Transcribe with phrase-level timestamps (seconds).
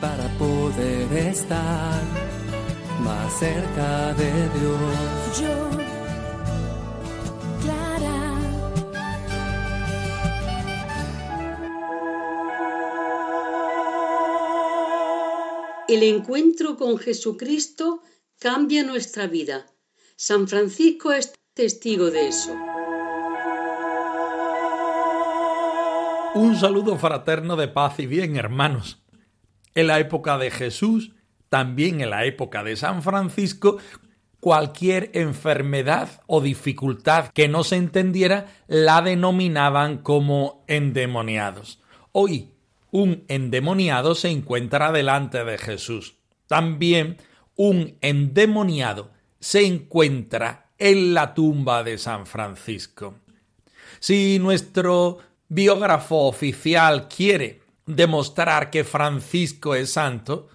[0.00, 2.02] Para poder estar
[3.00, 5.40] más cerca de Dios.
[5.40, 5.70] Yo,
[7.62, 8.38] Clara,
[15.86, 18.02] El encuentro con Jesucristo
[18.38, 19.66] cambia nuestra vida.
[20.16, 22.52] San Francisco es testigo de eso.
[26.34, 29.02] Un saludo fraterno de paz y bien, hermanos.
[29.74, 31.12] En la época de Jesús,
[31.50, 33.76] también en la época de San Francisco,
[34.40, 41.80] cualquier enfermedad o dificultad que no se entendiera la denominaban como endemoniados.
[42.12, 42.54] Hoy,
[42.90, 46.16] un endemoniado se encuentra delante de Jesús.
[46.46, 47.18] También
[47.56, 53.16] un endemoniado se encuentra en la tumba de San Francisco.
[54.00, 55.18] Si nuestro
[55.54, 60.48] biógrafo oficial quiere demostrar que Francisco es santo,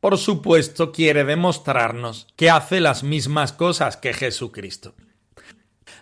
[0.00, 4.94] por supuesto quiere demostrarnos que hace las mismas cosas que Jesucristo.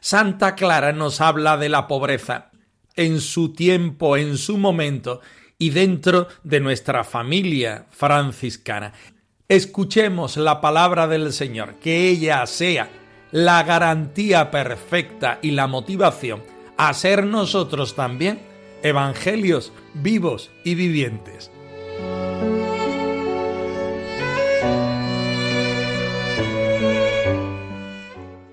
[0.00, 2.52] Santa Clara nos habla de la pobreza
[2.94, 5.20] en su tiempo, en su momento
[5.58, 8.92] y dentro de nuestra familia franciscana.
[9.48, 12.88] Escuchemos la palabra del Señor, que ella sea
[13.32, 18.38] la garantía perfecta y la motivación a ser nosotros también
[18.84, 21.50] evangelios vivos y vivientes.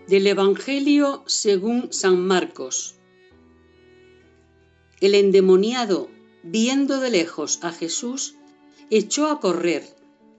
[0.08, 2.96] Del Evangelio según San Marcos.
[5.02, 6.10] El endemoniado,
[6.42, 8.36] viendo de lejos a Jesús,
[8.90, 9.84] echó a correr,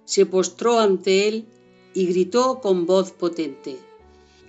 [0.05, 1.47] se postró ante él
[1.95, 3.79] y gritó con voz potente,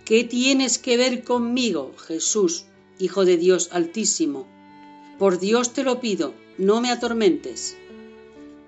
[0.05, 2.65] ¿Qué tienes que ver conmigo, Jesús,
[2.99, 4.47] Hijo de Dios Altísimo?
[5.19, 7.77] Por Dios te lo pido, no me atormentes.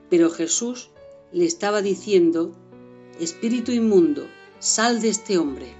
[0.09, 0.90] Pero Jesús
[1.31, 2.56] le estaba diciendo,
[3.19, 4.28] Espíritu inmundo,
[4.59, 5.73] sal de este hombre.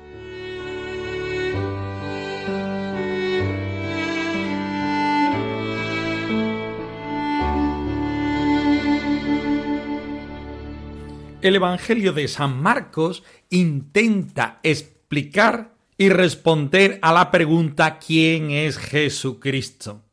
[11.42, 20.06] El Evangelio de San Marcos intenta explicar y responder a la pregunta ¿quién es Jesucristo?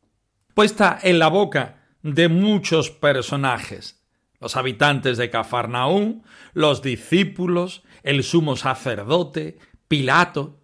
[0.53, 4.03] Puesta en la boca de muchos personajes,
[4.41, 10.59] los habitantes de Cafarnaún, los discípulos, el sumo sacerdote, Pilato.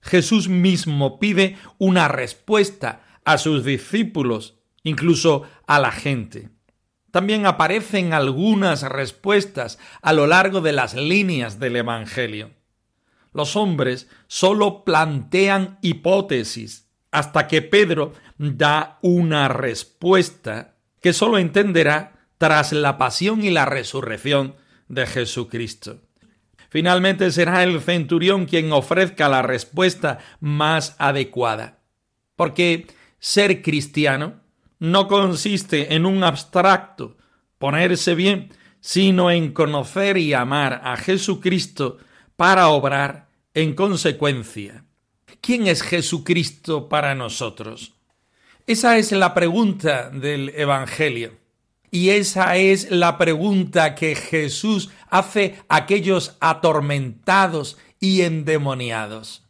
[0.00, 6.50] Jesús mismo pide una respuesta a sus discípulos, incluso a la gente.
[7.10, 12.61] También aparecen algunas respuestas a lo largo de las líneas del Evangelio.
[13.32, 22.72] Los hombres solo plantean hipótesis hasta que Pedro da una respuesta que solo entenderá tras
[22.72, 24.56] la pasión y la resurrección
[24.88, 26.00] de Jesucristo.
[26.70, 31.80] Finalmente será el centurión quien ofrezca la respuesta más adecuada.
[32.34, 32.86] Porque
[33.18, 34.40] ser cristiano
[34.78, 37.16] no consiste en un abstracto,
[37.58, 38.50] ponerse bien,
[38.80, 41.98] sino en conocer y amar a Jesucristo
[42.36, 44.84] para obrar en consecuencia.
[45.40, 47.94] ¿Quién es Jesucristo para nosotros?
[48.66, 51.36] Esa es la pregunta del Evangelio.
[51.90, 59.44] Y esa es la pregunta que Jesús hace a aquellos atormentados y endemoniados.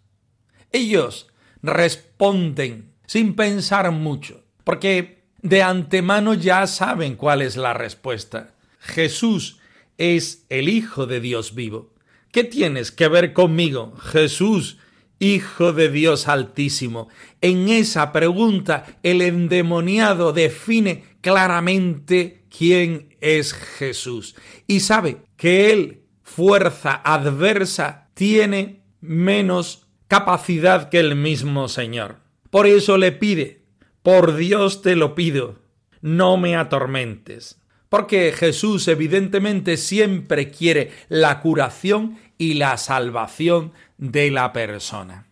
[0.73, 1.29] Ellos
[1.63, 8.55] responden sin pensar mucho, porque de antemano ya saben cuál es la respuesta.
[8.81, 9.59] Jesús
[9.99, 11.92] es el Hijo de Dios vivo.
[12.33, 14.79] ¿Qué tienes que ver conmigo, Jesús,
[15.19, 17.09] Hijo de Dios Altísimo?
[17.43, 24.35] En esa pregunta el endemoniado define claramente quién es Jesús
[24.67, 32.21] y sabe que él, fuerza adversa, tiene menos capacidad que el mismo Señor.
[32.49, 33.67] Por eso le pide,
[34.03, 35.59] por Dios te lo pido,
[36.01, 37.62] no me atormentes.
[37.93, 45.27] Porque Jesús evidentemente siempre quiere la curación y la salvación de la persona.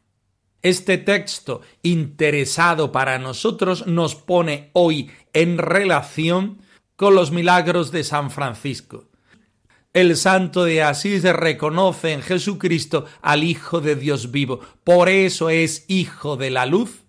[0.60, 6.58] Este texto interesado para nosotros nos pone hoy en relación
[6.96, 9.06] con los milagros de San Francisco.
[9.94, 15.86] El santo de Asís reconoce en Jesucristo al Hijo de Dios vivo, por eso es
[15.88, 17.04] Hijo de la luz,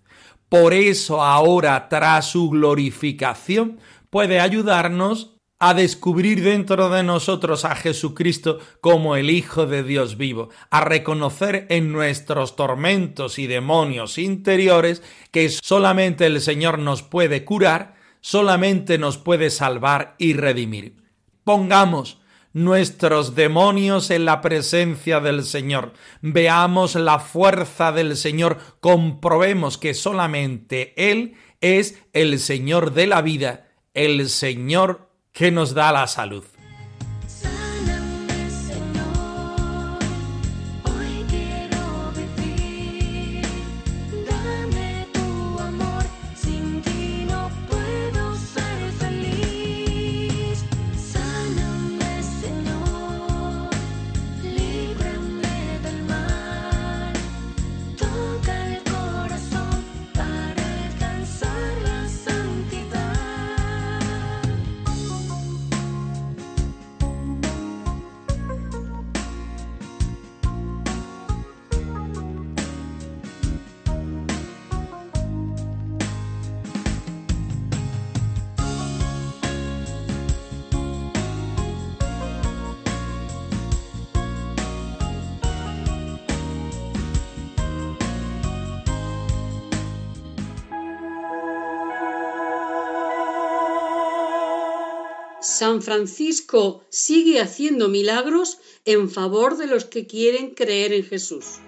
[0.48, 5.31] por eso ahora tras su glorificación puede ayudarnos
[5.64, 11.68] a descubrir dentro de nosotros a Jesucristo como el Hijo de Dios vivo, a reconocer
[11.70, 19.18] en nuestros tormentos y demonios interiores que solamente el Señor nos puede curar, solamente nos
[19.18, 20.96] puede salvar y redimir.
[21.44, 22.18] Pongamos
[22.52, 25.92] nuestros demonios en la presencia del Señor.
[26.22, 33.68] Veamos la fuerza del Señor, comprobemos que solamente Él es el Señor de la vida,
[33.94, 36.44] el Señor que nos da la salud.
[95.62, 101.60] San Francisco sigue haciendo milagros en favor de los que quieren creer en Jesús.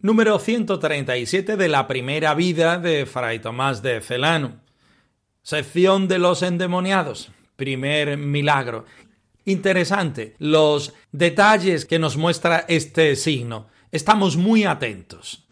[0.00, 4.62] Número 137 de la primera vida de Fray Tomás de Celano.
[5.42, 7.32] Sección de los endemoniados.
[7.56, 8.86] Primer milagro.
[9.44, 13.68] Interesante los detalles que nos muestra este signo.
[13.92, 15.46] Estamos muy atentos.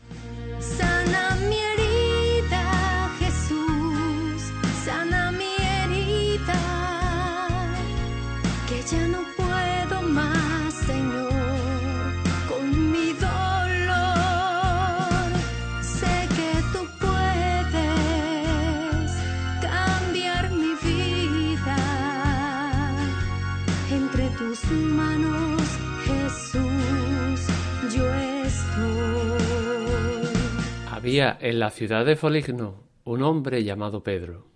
[31.08, 34.46] Había en la ciudad de Foligno un hombre llamado Pedro.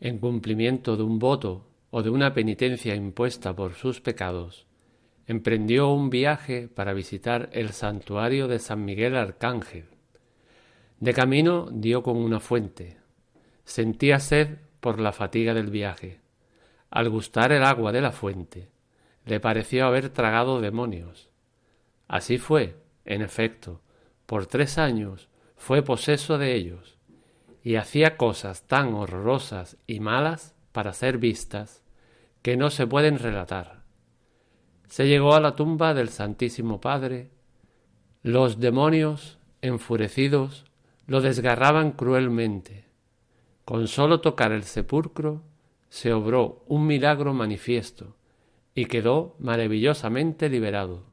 [0.00, 4.66] En cumplimiento de un voto o de una penitencia impuesta por sus pecados,
[5.26, 9.84] emprendió un viaje para visitar el santuario de San Miguel Arcángel.
[10.98, 12.96] De camino dio con una fuente.
[13.64, 16.20] Sentía sed por la fatiga del viaje.
[16.88, 18.70] Al gustar el agua de la fuente,
[19.26, 21.28] le pareció haber tragado demonios.
[22.08, 23.82] Así fue, en efecto,
[24.24, 25.29] por tres años
[25.60, 26.96] fue poseso de ellos,
[27.62, 31.82] y hacía cosas tan horrorosas y malas para ser vistas,
[32.40, 33.82] que no se pueden relatar.
[34.88, 37.28] Se llegó a la tumba del Santísimo Padre,
[38.22, 40.64] los demonios, enfurecidos,
[41.06, 42.86] lo desgarraban cruelmente.
[43.66, 45.42] Con sólo tocar el sepulcro
[45.90, 48.16] se obró un milagro manifiesto,
[48.74, 51.09] y quedó maravillosamente liberado.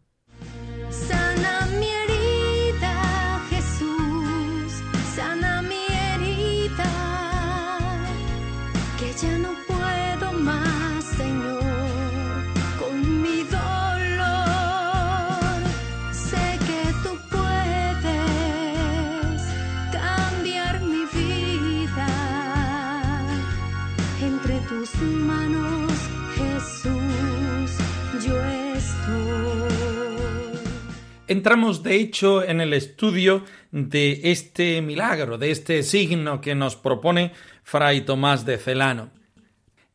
[31.29, 37.33] Entramos de hecho en el estudio de este milagro, de este signo que nos propone
[37.63, 39.09] Fray Tomás de Celano.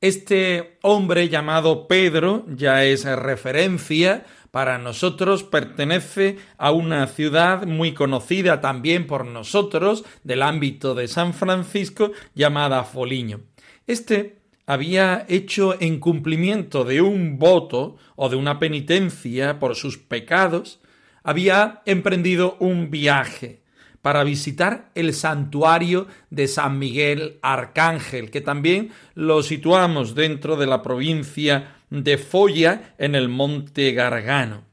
[0.03, 8.61] Este hombre llamado Pedro ya es referencia para nosotros, pertenece a una ciudad muy conocida
[8.61, 13.41] también por nosotros del ámbito de San Francisco llamada Foliño.
[13.87, 20.82] Este había hecho en cumplimiento de un voto o de una penitencia por sus pecados
[21.25, 23.63] había emprendido un viaje
[24.03, 30.83] para visitar el santuario de San Miguel Arcángel, que también lo situamos dentro de la
[30.83, 34.65] provincia de Folla en el monte Gargano.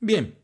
[0.00, 0.34] Bien,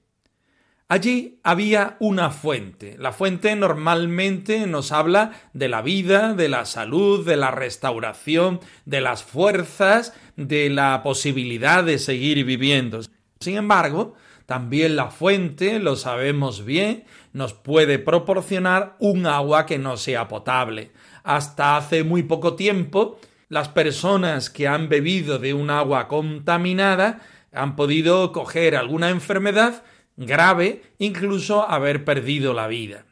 [0.87, 2.97] allí había una fuente.
[2.99, 9.01] La fuente normalmente nos habla de la vida, de la salud, de la restauración, de
[9.01, 13.01] las fuerzas, de la posibilidad de seguir viviendo.
[13.41, 14.15] Sin embargo,
[14.47, 20.93] también la fuente, lo sabemos bien, nos puede proporcionar un agua que no sea potable.
[21.25, 27.21] Hasta hace muy poco tiempo, las personas que han bebido de un agua contaminada
[27.53, 29.83] han podido coger alguna enfermedad
[30.17, 33.05] grave, incluso haber perdido la vida.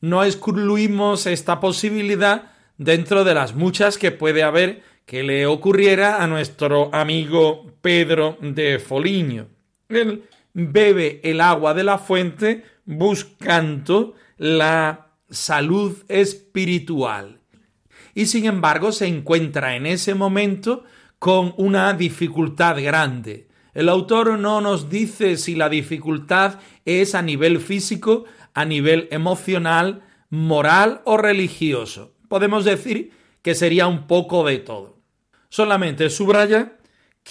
[0.00, 6.26] No excluimos esta posibilidad dentro de las muchas que puede haber que le ocurriera a
[6.26, 9.48] nuestro amigo Pedro de Foliño.
[9.88, 10.24] Él
[10.56, 17.40] bebe el agua de la fuente buscando la salud espiritual.
[18.14, 20.84] Y sin embargo se encuentra en ese momento
[21.18, 23.48] con una dificultad grande.
[23.74, 30.04] El autor no nos dice si la dificultad es a nivel físico, a nivel emocional,
[30.30, 32.14] moral o religioso.
[32.28, 34.96] Podemos decir que sería un poco de todo.
[35.50, 36.75] Solamente subraya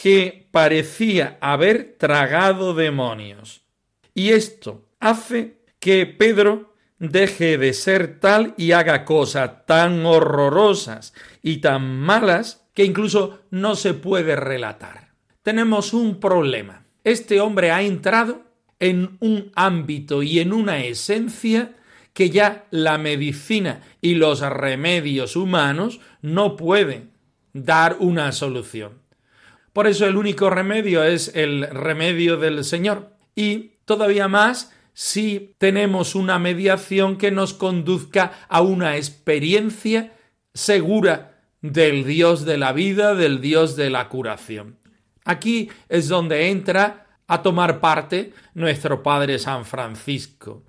[0.02, 3.62] que parecía haber tragado demonios.
[4.14, 11.58] Y esto hace que Pedro deje de ser tal y haga cosas tan horrorosas y
[11.58, 15.14] tan malas que incluso no se puede relatar.
[15.44, 16.86] Tenemos un problema.
[17.04, 18.44] Este hombre ha entrado
[18.80, 21.76] en un ámbito y en una esencia
[22.14, 27.12] que ya la medicina y los remedios humanos no pueden
[27.54, 29.05] dar una solución.
[29.76, 33.10] Por eso el único remedio es el remedio del Señor.
[33.36, 40.14] Y todavía más si tenemos una mediación que nos conduzca a una experiencia
[40.54, 44.78] segura del Dios de la vida, del Dios de la curación.
[45.26, 50.64] Aquí es donde entra a tomar parte nuestro Padre San Francisco.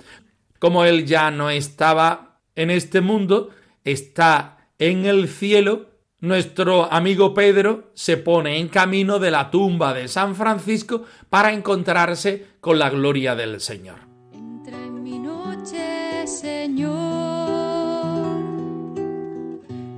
[0.58, 3.50] Como él ya no estaba en este mundo,
[3.84, 10.08] está en el cielo, nuestro amigo Pedro se pone en camino de la tumba de
[10.08, 13.99] San Francisco para encontrarse con la gloria del Señor.
[14.32, 16.96] Entra en mi noche, Señor.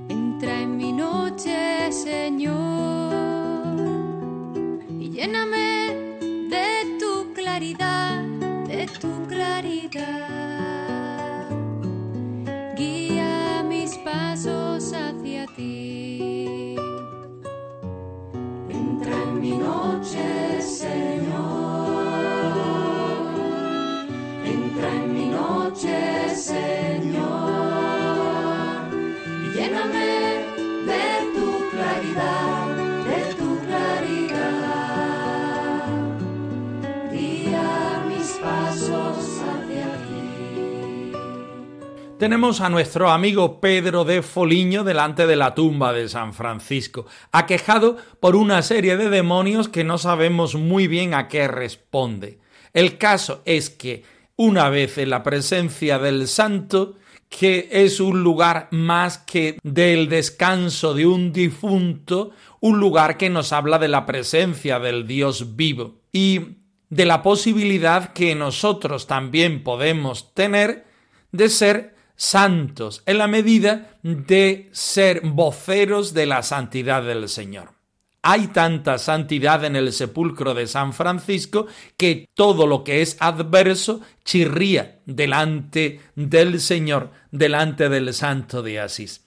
[0.09, 3.13] Entra en mi noche, Señor.
[4.99, 8.21] Y lléname de tu claridad,
[8.67, 10.28] de tu claridad.
[14.11, 16.75] Pasos hacia ti.
[18.69, 20.28] Entra en mi noche,
[42.19, 47.95] Tenemos a nuestro amigo Pedro de Foliño delante de la tumba de San Francisco, aquejado
[48.19, 52.39] por una serie de demonios que no sabemos muy bien a qué responde.
[52.73, 54.03] El caso es que
[54.35, 56.97] una vez en la presencia del santo,
[57.29, 63.53] que es un lugar más que del descanso de un difunto, un lugar que nos
[63.53, 66.57] habla de la presencia del Dios vivo y
[66.89, 70.85] de la posibilidad que nosotros también podemos tener
[71.31, 77.71] de ser santos en la medida de ser voceros de la santidad del Señor.
[78.21, 84.01] Hay tanta santidad en el sepulcro de San Francisco que todo lo que es adverso
[84.25, 89.25] chirría delante del Señor, delante del Santo de Asís.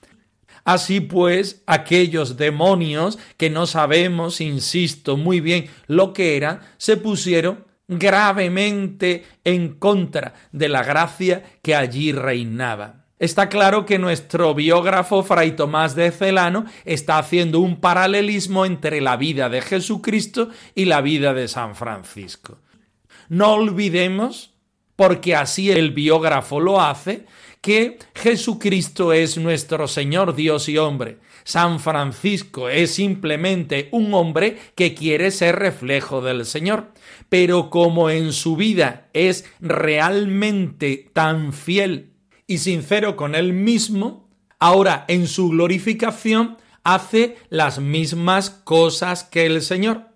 [0.65, 7.65] Así pues, aquellos demonios que no sabemos, insisto, muy bien lo que eran, se pusieron
[7.99, 13.03] gravemente en contra de la gracia que allí reinaba.
[13.19, 19.17] Está claro que nuestro biógrafo Fray Tomás de Celano está haciendo un paralelismo entre la
[19.17, 22.59] vida de Jesucristo y la vida de San Francisco.
[23.29, 24.55] No olvidemos,
[24.97, 27.27] porque así el biógrafo lo hace,
[27.61, 31.19] que Jesucristo es nuestro Señor Dios y hombre.
[31.45, 36.89] San Francisco es simplemente un hombre que quiere ser reflejo del Señor.
[37.33, 42.13] Pero como en su vida es realmente tan fiel
[42.47, 49.63] y sincero con él mismo, ahora en su glorificación hace las mismas cosas que el
[49.63, 50.09] Señor.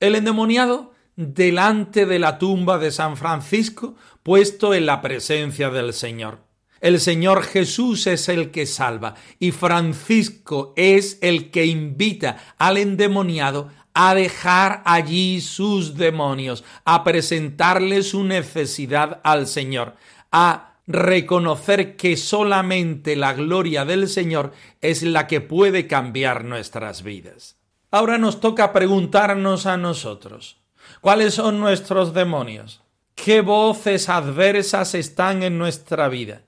[0.00, 6.40] El endemoniado delante de la tumba de San Francisco, puesto en la presencia del Señor.
[6.82, 13.70] El Señor Jesús es el que salva y Francisco es el que invita al endemoniado
[13.94, 19.94] a dejar allí sus demonios, a presentarle su necesidad al Señor,
[20.32, 27.56] a reconocer que solamente la gloria del Señor es la que puede cambiar nuestras vidas.
[27.90, 30.58] Ahora nos toca preguntarnos a nosotros,
[31.00, 32.82] ¿cuáles son nuestros demonios?
[33.14, 36.42] ¿Qué voces adversas están en nuestra vida?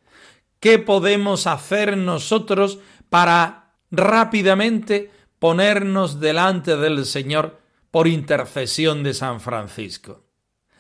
[0.59, 10.25] ¿Qué podemos hacer nosotros para rápidamente ponernos delante del Señor por intercesión de San Francisco?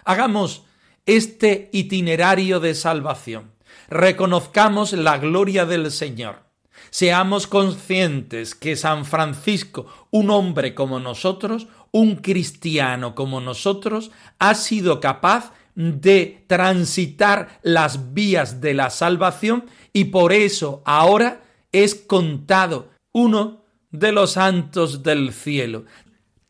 [0.04, 0.64] Hagamos
[1.06, 3.52] este itinerario de salvación.
[3.88, 6.46] Reconozcamos la gloria del Señor.
[6.90, 15.00] Seamos conscientes que San Francisco, un hombre como nosotros, un cristiano como nosotros, ha sido
[15.00, 23.65] capaz de transitar las vías de la salvación y por eso ahora es contado uno
[23.90, 25.84] de los santos del cielo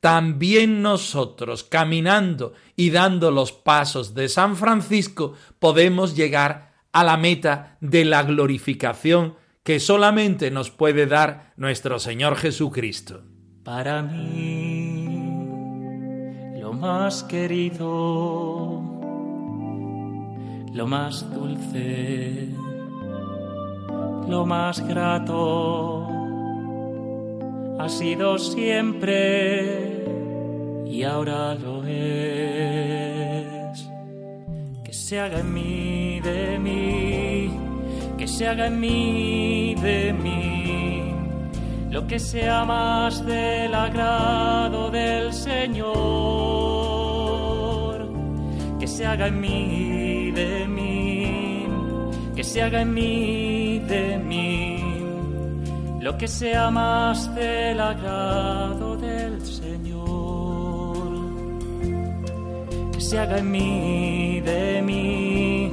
[0.07, 7.77] también nosotros, caminando y dando los pasos de San Francisco, podemos llegar a la meta
[7.81, 13.25] de la glorificación que solamente nos puede dar nuestro Señor Jesucristo.
[13.65, 15.09] Para mí,
[16.61, 18.81] lo más querido,
[20.73, 22.49] lo más dulce,
[24.29, 26.16] lo más grato,
[27.79, 30.05] ha sido siempre
[30.87, 33.07] y ahora lo es.
[34.85, 37.51] Que se haga en mí de mí,
[38.17, 41.13] que se haga en mí de mí,
[41.91, 45.97] lo que sea más del agrado del Señor.
[48.81, 51.67] Que se haga en mí de mí,
[52.35, 54.76] que se haga en mí de mí,
[56.07, 60.99] lo que sea más del agrado del Señor.
[62.97, 65.73] Se haga en mí, de mí,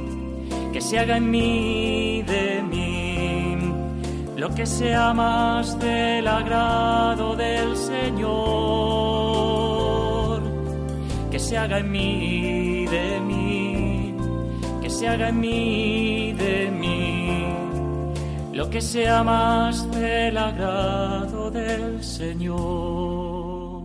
[0.72, 3.58] que se haga en mí, de mí,
[4.36, 8.32] lo que sea más del agrado del Señor,
[11.30, 14.16] que se haga en mí, de mí,
[14.82, 16.33] que se haga en mí,
[18.74, 23.84] que sea más del agrado del Señor.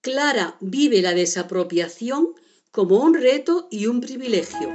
[0.00, 2.28] Clara vive la desapropiación
[2.70, 4.70] como un reto y un privilegio.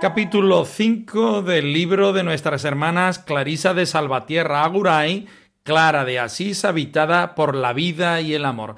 [0.00, 5.28] Capítulo 5 del libro de nuestras hermanas Clarisa de Salvatierra Aguray,
[5.62, 8.74] Clara de Asís, habitada por la vida y el amor.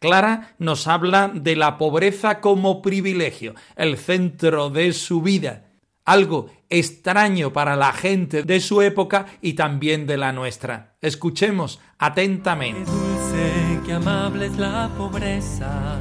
[0.00, 5.66] Clara nos habla de la pobreza como privilegio, el centro de su vida,
[6.06, 10.96] algo extraño para la gente de su época y también de la nuestra.
[11.02, 12.82] Escuchemos atentamente.
[12.82, 15.98] Qué dulce, qué amable es la pobreza,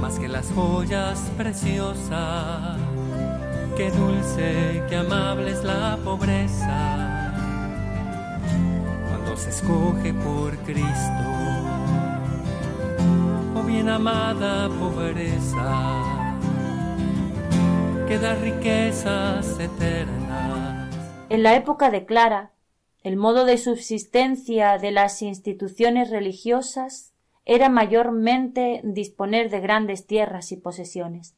[0.00, 2.80] más que las joyas preciosas.
[3.76, 7.32] Qué dulce, qué amable es la pobreza,
[9.08, 11.61] cuando se escoge por Cristo.
[13.80, 14.68] Amada
[18.06, 20.88] que riquezas eternas.
[21.28, 22.52] En la época de Clara,
[23.02, 27.12] el modo de subsistencia de las instituciones religiosas
[27.44, 31.34] era mayormente disponer de grandes tierras y posesiones.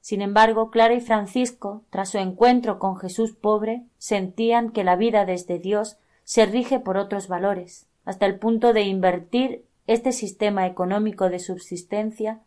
[0.00, 5.24] Sin embargo, Clara y Francisco, tras su encuentro con Jesús pobre, sentían que la vida
[5.24, 11.28] desde Dios se rige por otros valores, hasta el punto de invertir este sistema económico
[11.30, 12.40] de subsistencia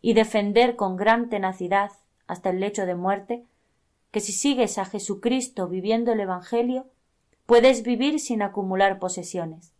[0.00, 1.92] y defender con gran tenacidad
[2.26, 3.44] hasta el lecho de muerte,
[4.10, 6.86] que si sigues a Jesucristo viviendo el Evangelio,
[7.44, 9.74] puedes vivir sin acumular posesiones.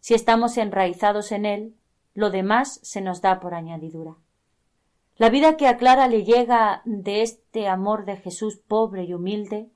[0.00, 1.76] Si estamos enraizados en él,
[2.14, 4.16] lo demás se nos da por añadidura.
[5.18, 9.70] La vida que a Clara le llega de este amor de Jesús pobre y humilde,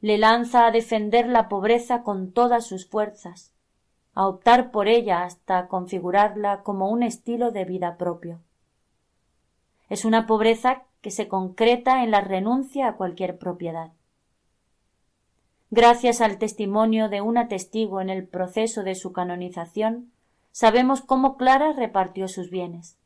[0.00, 3.52] le lanza a defender la pobreza con todas sus fuerzas,
[4.14, 8.40] a optar por ella hasta configurarla como un estilo de vida propio.
[9.88, 13.92] Es una pobreza que se concreta en la renuncia a cualquier propiedad.
[15.70, 20.10] Gracias al testimonio de una testigo en el proceso de su canonización,
[20.50, 22.98] sabemos cómo Clara repartió sus bienes.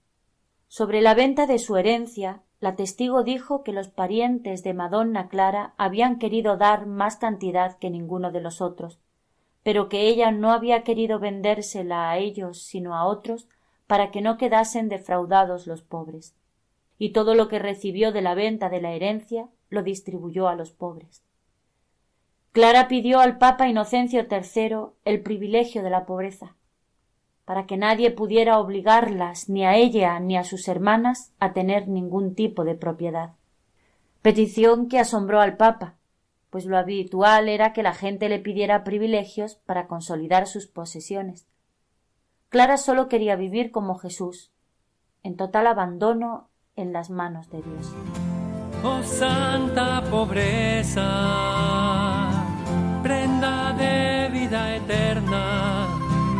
[0.69, 5.75] Sobre la venta de su herencia, la testigo dijo que los parientes de Madonna Clara
[5.77, 8.99] habían querido dar más cantidad que ninguno de los otros,
[9.64, 13.48] pero que ella no había querido vendérsela a ellos sino a otros
[13.88, 16.37] para que no quedasen defraudados los pobres
[16.98, 20.70] y todo lo que recibió de la venta de la herencia lo distribuyó a los
[20.70, 21.24] pobres.
[22.53, 26.55] Clara pidió al Papa Inocencio III el privilegio de la pobreza,
[27.44, 32.35] para que nadie pudiera obligarlas ni a ella ni a sus hermanas a tener ningún
[32.35, 33.33] tipo de propiedad.
[34.22, 35.96] Petición que asombró al Papa,
[36.55, 41.49] pues lo habitual era que la gente le pidiera privilegios para consolidar sus posesiones.
[42.49, 44.53] Clara solo quería vivir como Jesús,
[45.25, 47.93] en total abandono en las manos de Dios.
[48.85, 51.03] Oh santa pobreza,
[53.03, 55.88] prenda de vida eterna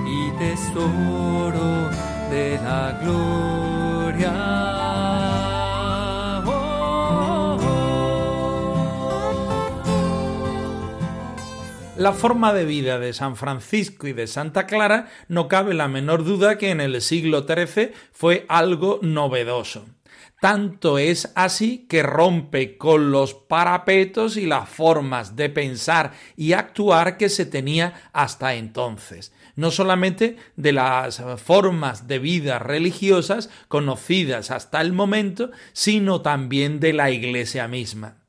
[0.07, 1.91] y tesoro
[2.31, 4.74] de la gloria.
[11.97, 16.25] La forma de vida de San Francisco y de Santa Clara no cabe la menor
[16.25, 19.87] duda que en el siglo XIII fue algo novedoso.
[20.41, 27.17] Tanto es así que rompe con los parapetos y las formas de pensar y actuar
[27.17, 34.81] que se tenía hasta entonces, no solamente de las formas de vida religiosas conocidas hasta
[34.81, 38.24] el momento, sino también de la Iglesia misma.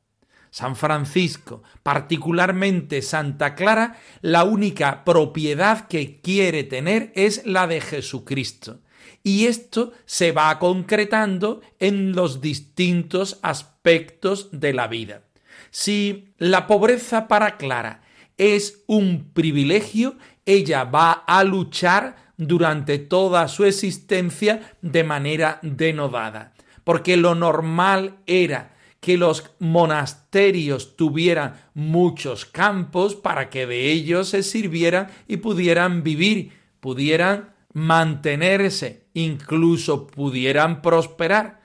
[0.56, 8.80] San Francisco, particularmente Santa Clara, la única propiedad que quiere tener es la de Jesucristo
[9.22, 15.24] y esto se va concretando en los distintos aspectos de la vida.
[15.70, 18.00] Si la pobreza para Clara
[18.38, 20.16] es un privilegio,
[20.46, 28.75] ella va a luchar durante toda su existencia de manera denodada, porque lo normal era
[29.06, 36.50] que los monasterios tuvieran muchos campos para que de ellos se sirvieran y pudieran vivir,
[36.80, 41.60] pudieran mantenerse, incluso pudieran prosperar.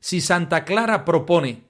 [0.00, 1.62] Si Santa Clara propone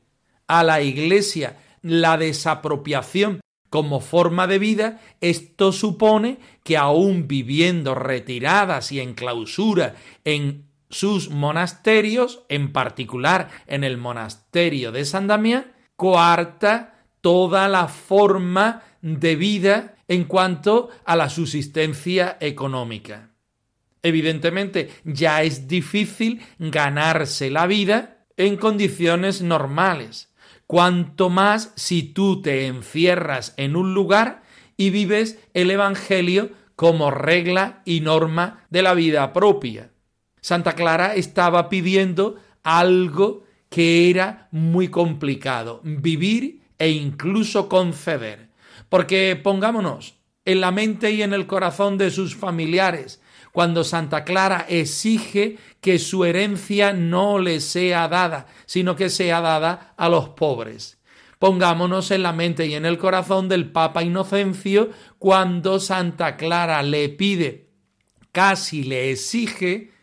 [0.49, 3.39] a la Iglesia la desapropiación
[3.71, 11.31] como forma de vida, esto supone que aún viviendo retiradas y en clausura en sus
[11.31, 19.97] monasterios, en particular en el monasterio de San Damián, coarta toda la forma de vida
[20.09, 23.31] en cuanto a la subsistencia económica.
[24.03, 30.33] Evidentemente, ya es difícil ganarse la vida en condiciones normales.
[30.67, 34.43] Cuanto más si tú te encierras en un lugar
[34.77, 39.91] y vives el Evangelio como regla y norma de la vida propia.
[40.47, 48.51] Santa Clara estaba pidiendo algo que era muy complicado, vivir e incluso conceder.
[48.89, 54.65] Porque pongámonos en la mente y en el corazón de sus familiares, cuando Santa Clara
[54.69, 61.01] exige que su herencia no le sea dada, sino que sea dada a los pobres.
[61.41, 67.09] Pongámonos en la mente y en el corazón del Papa Inocencio cuando Santa Clara le
[67.09, 67.71] pide,
[68.31, 69.96] casi le exige,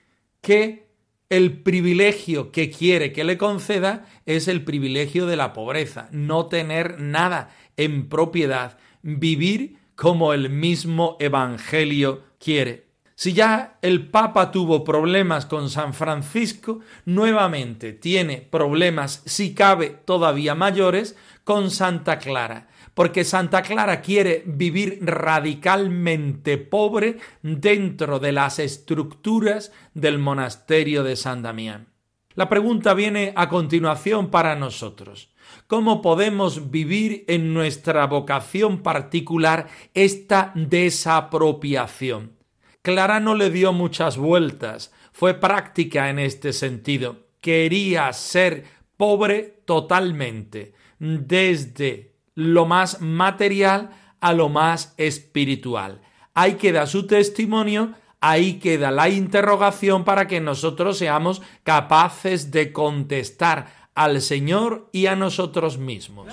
[0.44, 0.90] que
[1.30, 7.00] el privilegio que quiere que le conceda es el privilegio de la pobreza, no tener
[7.00, 12.88] nada en propiedad, vivir como el mismo Evangelio quiere.
[13.16, 20.56] Si ya el Papa tuvo problemas con San Francisco, nuevamente tiene problemas, si cabe, todavía
[20.56, 29.72] mayores, con Santa Clara, porque Santa Clara quiere vivir radicalmente pobre dentro de las estructuras
[29.94, 31.88] del monasterio de San Damián.
[32.36, 35.30] La pregunta viene a continuación para nosotros.
[35.68, 42.32] ¿Cómo podemos vivir en nuestra vocación particular esta desapropiación?
[42.82, 47.28] Clara no le dio muchas vueltas, fue práctica en este sentido.
[47.40, 48.66] Quería ser
[48.98, 53.92] pobre totalmente, desde lo más material
[54.22, 56.02] a lo más espiritual.
[56.34, 63.84] Ahí queda su testimonio, ahí queda la interrogación para que nosotros seamos capaces de contestar
[63.96, 66.28] al Señor y a nosotros mismos.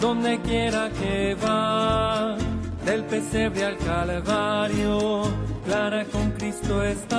[0.00, 2.36] donde quiera que va
[2.84, 5.22] del pesebre al calvario,
[5.64, 7.18] Clara con Cristo está.